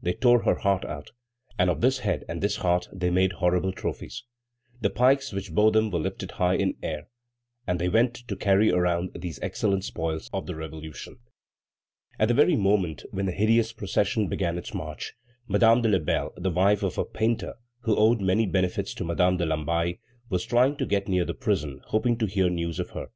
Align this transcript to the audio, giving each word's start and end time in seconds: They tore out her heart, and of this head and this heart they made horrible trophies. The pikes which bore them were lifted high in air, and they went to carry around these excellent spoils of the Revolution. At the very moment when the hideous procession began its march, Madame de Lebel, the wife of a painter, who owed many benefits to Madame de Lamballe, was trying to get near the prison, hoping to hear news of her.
They 0.00 0.14
tore 0.14 0.40
out 0.48 0.48
her 0.48 0.54
heart, 0.88 1.10
and 1.58 1.68
of 1.68 1.82
this 1.82 1.98
head 1.98 2.24
and 2.26 2.40
this 2.40 2.56
heart 2.56 2.88
they 2.90 3.10
made 3.10 3.32
horrible 3.34 3.70
trophies. 3.70 4.24
The 4.80 4.88
pikes 4.88 5.30
which 5.30 5.52
bore 5.52 5.72
them 5.72 5.90
were 5.90 5.98
lifted 5.98 6.30
high 6.30 6.54
in 6.54 6.78
air, 6.82 7.08
and 7.66 7.78
they 7.78 7.90
went 7.90 8.14
to 8.28 8.34
carry 8.34 8.70
around 8.70 9.10
these 9.14 9.38
excellent 9.42 9.84
spoils 9.84 10.30
of 10.32 10.46
the 10.46 10.54
Revolution. 10.54 11.18
At 12.18 12.28
the 12.28 12.32
very 12.32 12.56
moment 12.56 13.02
when 13.10 13.26
the 13.26 13.32
hideous 13.32 13.74
procession 13.74 14.26
began 14.26 14.56
its 14.56 14.72
march, 14.72 15.12
Madame 15.48 15.82
de 15.82 15.90
Lebel, 15.90 16.32
the 16.34 16.48
wife 16.50 16.82
of 16.82 16.96
a 16.96 17.04
painter, 17.04 17.52
who 17.80 17.94
owed 17.94 18.22
many 18.22 18.46
benefits 18.46 18.94
to 18.94 19.04
Madame 19.04 19.36
de 19.36 19.44
Lamballe, 19.44 19.98
was 20.30 20.46
trying 20.46 20.78
to 20.78 20.86
get 20.86 21.08
near 21.08 21.26
the 21.26 21.34
prison, 21.34 21.82
hoping 21.88 22.16
to 22.16 22.24
hear 22.26 22.48
news 22.48 22.78
of 22.80 22.88
her. 22.92 23.08